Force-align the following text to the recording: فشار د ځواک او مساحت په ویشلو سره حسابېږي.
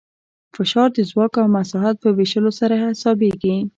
فشار 0.55 0.89
د 0.93 0.99
ځواک 1.09 1.33
او 1.41 1.47
مساحت 1.57 1.95
په 2.03 2.09
ویشلو 2.17 2.51
سره 2.59 2.75
حسابېږي. 2.85 3.55